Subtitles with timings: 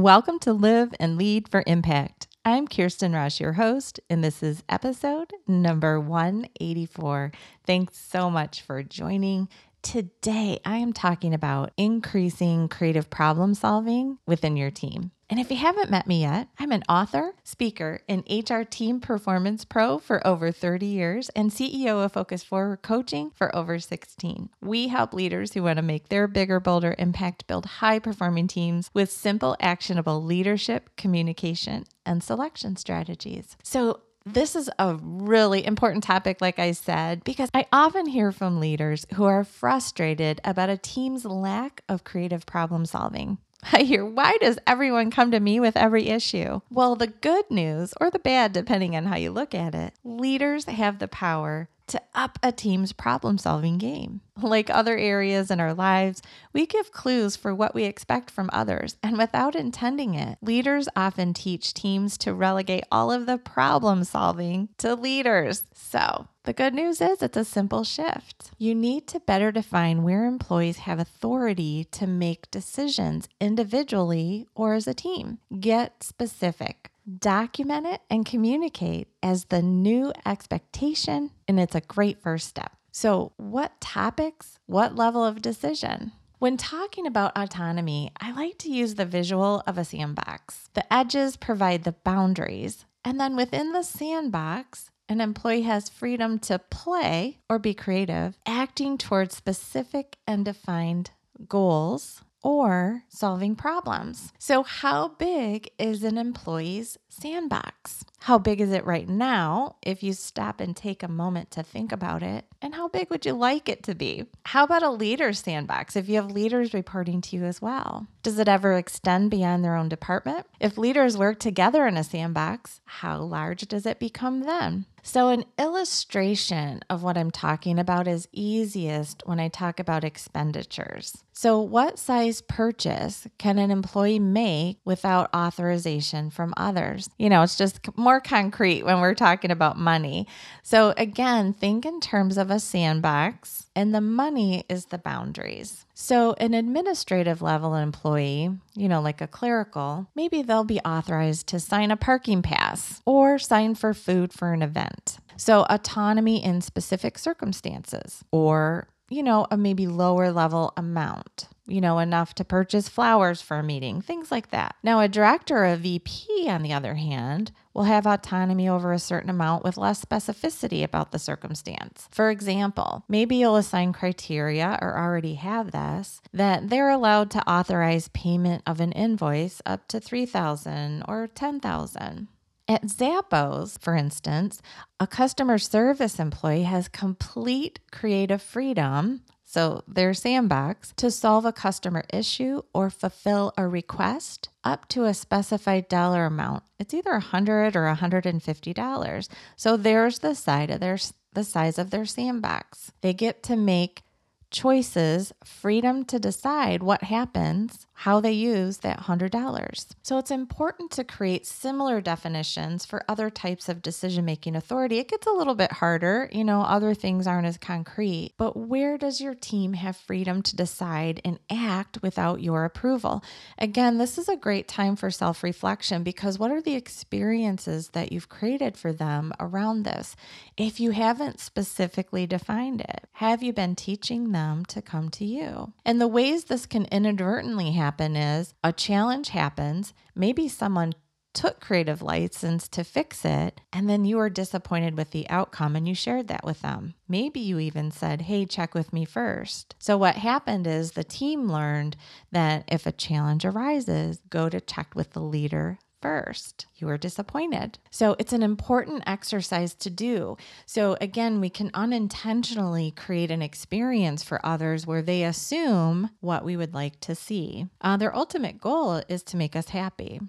[0.00, 2.28] Welcome to Live and Lead for Impact.
[2.44, 7.32] I'm Kirsten Ross, your host, and this is episode number 184.
[7.66, 9.48] Thanks so much for joining.
[9.82, 15.10] Today, I am talking about increasing creative problem solving within your team.
[15.30, 19.62] And if you haven't met me yet, I'm an author, speaker, and HR team performance
[19.62, 24.48] pro for over 30 years and CEO of Focus Forward Coaching for over 16.
[24.62, 28.88] We help leaders who want to make their bigger, bolder impact build high performing teams
[28.94, 33.58] with simple, actionable leadership, communication, and selection strategies.
[33.62, 38.60] So, this is a really important topic, like I said, because I often hear from
[38.60, 43.38] leaders who are frustrated about a team's lack of creative problem solving.
[43.72, 46.60] I hear, why does everyone come to me with every issue?
[46.70, 50.66] Well, the good news, or the bad, depending on how you look at it, leaders
[50.66, 54.20] have the power to up a team's problem solving game.
[54.40, 56.22] Like other areas in our lives,
[56.52, 61.34] we give clues for what we expect from others, and without intending it, leaders often
[61.34, 65.64] teach teams to relegate all of the problem solving to leaders.
[65.74, 68.52] So, the good news is it's a simple shift.
[68.58, 74.86] You need to better define where employees have authority to make decisions individually or as
[74.86, 75.38] a team.
[75.58, 82.48] Get specific document it and communicate as the new expectation, and it's a great first
[82.48, 82.72] step.
[82.92, 86.12] So, what topics, what level of decision?
[86.38, 90.68] When talking about autonomy, I like to use the visual of a sandbox.
[90.74, 96.58] The edges provide the boundaries, and then within the sandbox, an employee has freedom to
[96.58, 101.10] play or be creative, acting towards specific and defined
[101.48, 104.32] goals or solving problems.
[104.38, 108.04] So, how big is an employee's sandbox?
[108.20, 111.92] How big is it right now if you stop and take a moment to think
[111.92, 112.44] about it?
[112.60, 114.26] And how big would you like it to be?
[114.44, 118.06] How about a leader's sandbox if you have leaders reporting to you as well?
[118.22, 120.46] Does it ever extend beyond their own department?
[120.60, 124.86] If leaders work together in a sandbox, how large does it become then?
[125.02, 131.24] So, an illustration of what I'm talking about is easiest when I talk about expenditures.
[131.32, 137.08] So, what size purchase can an employee make without authorization from others?
[137.18, 140.26] You know, it's just more concrete when we're talking about money.
[140.62, 145.84] So, again, think in terms of a sandbox, and the money is the boundaries.
[145.92, 151.60] So, an administrative level employee, you know, like a clerical, maybe they'll be authorized to
[151.60, 155.18] sign a parking pass or sign for food for an event.
[155.36, 161.98] So, autonomy in specific circumstances or, you know, a maybe lower level amount you know,
[161.98, 164.74] enough to purchase flowers for a meeting, things like that.
[164.82, 168.98] Now, a director or a VP, on the other hand, will have autonomy over a
[168.98, 172.08] certain amount with less specificity about the circumstance.
[172.10, 178.08] For example, maybe you'll assign criteria or already have this that they're allowed to authorize
[178.08, 182.28] payment of an invoice up to 3000 or 10000
[182.68, 184.60] at Zappos, for instance,
[185.00, 192.04] a customer service employee has complete creative freedom so their sandbox, to solve a customer
[192.12, 196.64] issue or fulfill a request up to a specified dollar amount.
[196.78, 199.28] It's either a 100 or a $150.
[199.56, 200.98] So there's the side of their
[201.32, 202.92] the size of their sandbox.
[203.00, 204.02] They get to make
[204.50, 209.94] choices, freedom to decide what happens, how they use that $100.
[210.02, 214.98] So it's important to create similar definitions for other types of decision making authority.
[214.98, 218.96] It gets a little bit harder, you know, other things aren't as concrete, but where
[218.96, 223.22] does your team have freedom to decide and act without your approval?
[223.58, 228.12] Again, this is a great time for self reflection because what are the experiences that
[228.12, 230.14] you've created for them around this?
[230.56, 234.37] If you haven't specifically defined it, have you been teaching them?
[234.38, 235.72] Them to come to you.
[235.84, 240.94] And the ways this can inadvertently happen is a challenge happens, maybe someone
[241.34, 245.86] took creative license to fix it, and then you were disappointed with the outcome and
[245.86, 246.94] you shared that with them.
[247.06, 249.74] Maybe you even said, Hey, check with me first.
[249.78, 251.96] So, what happened is the team learned
[252.32, 257.78] that if a challenge arises, go to check with the leader first, you are disappointed.
[257.90, 260.36] So it's an important exercise to do.
[260.66, 266.56] So again, we can unintentionally create an experience for others where they assume what we
[266.56, 267.66] would like to see.
[267.80, 270.20] Uh, their ultimate goal is to make us happy.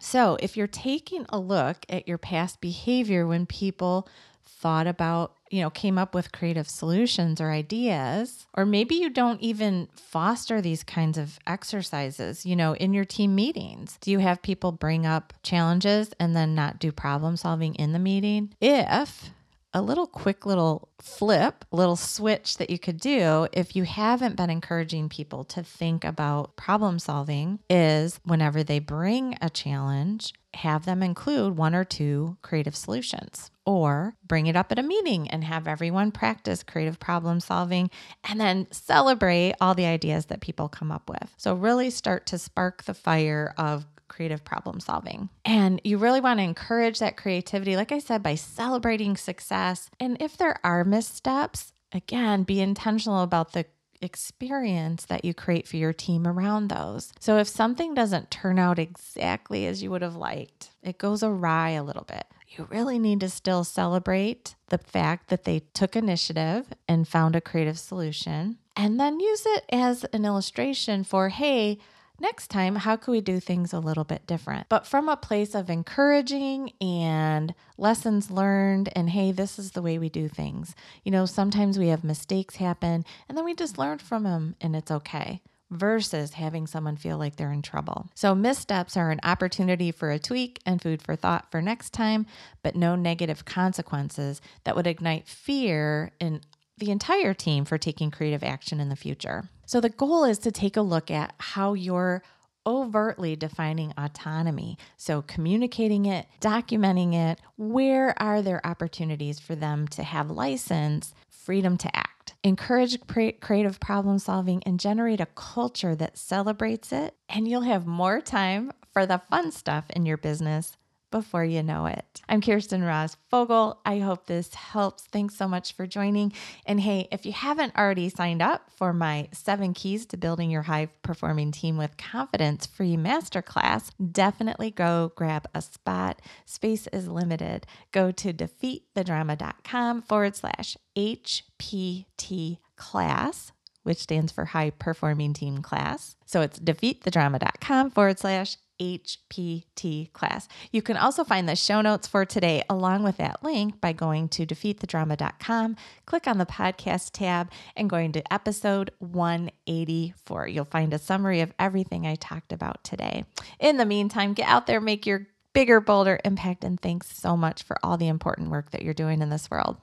[0.00, 4.08] So if you're taking a look at your past behavior when people
[4.44, 9.40] thought about, you know, came up with creative solutions or ideas, or maybe you don't
[9.40, 13.98] even foster these kinds of exercises, you know, in your team meetings.
[14.00, 17.98] Do you have people bring up challenges and then not do problem solving in the
[17.98, 18.52] meeting?
[18.60, 19.30] If
[19.74, 24.50] a little quick little flip, little switch that you could do if you haven't been
[24.50, 31.02] encouraging people to think about problem solving is whenever they bring a challenge, have them
[31.02, 35.68] include one or two creative solutions or bring it up at a meeting and have
[35.68, 37.90] everyone practice creative problem solving
[38.24, 41.34] and then celebrate all the ideas that people come up with.
[41.36, 45.28] So, really start to spark the fire of creative problem solving.
[45.44, 49.90] And you really want to encourage that creativity, like I said, by celebrating success.
[50.00, 53.66] And if there are missteps, again, be intentional about the
[54.00, 57.12] experience that you create for your team around those.
[57.18, 61.70] So if something doesn't turn out exactly as you would have liked, it goes awry
[61.70, 62.24] a little bit.
[62.46, 67.40] You really need to still celebrate the fact that they took initiative and found a
[67.40, 71.78] creative solution, and then use it as an illustration for hey,
[72.20, 74.68] next time, how could we do things a little bit different?
[74.68, 79.98] But from a place of encouraging and lessons learned, and hey, this is the way
[79.98, 80.74] we do things.
[81.04, 84.74] You know, sometimes we have mistakes happen and then we just learn from them and
[84.74, 85.40] it's okay.
[85.70, 88.08] Versus having someone feel like they're in trouble.
[88.14, 92.24] So, missteps are an opportunity for a tweak and food for thought for next time,
[92.62, 96.40] but no negative consequences that would ignite fear in
[96.78, 99.48] the entire team for taking creative action in the future.
[99.66, 102.22] So the goal is to take a look at how you're
[102.66, 104.76] overtly defining autonomy.
[104.96, 111.78] So, communicating it, documenting it, where are there opportunities for them to have license, freedom
[111.78, 112.34] to act?
[112.44, 112.98] Encourage
[113.40, 118.70] creative problem solving and generate a culture that celebrates it, and you'll have more time
[118.92, 120.76] for the fun stuff in your business
[121.10, 122.22] before you know it.
[122.28, 123.80] I'm Kirsten Ross Fogel.
[123.84, 125.04] I hope this helps.
[125.04, 126.32] Thanks so much for joining.
[126.66, 130.62] And hey, if you haven't already signed up for my seven keys to building your
[130.62, 136.20] high performing team with confidence free masterclass, definitely go grab a spot.
[136.44, 137.66] Space is limited.
[137.92, 143.52] Go to defeatthedrama.com forward slash HPT class
[143.88, 146.14] which stands for High Performing Team Class.
[146.26, 150.48] So it's defeatthedrama.com forward slash HPT class.
[150.72, 154.28] You can also find the show notes for today along with that link by going
[154.30, 155.76] to defeatthedrama.com,
[156.06, 160.48] click on the podcast tab, and going to episode 184.
[160.48, 163.24] You'll find a summary of everything I talked about today.
[163.58, 167.62] In the meantime, get out there, make your bigger, bolder impact, and thanks so much
[167.62, 169.76] for all the important work that you're doing in this world.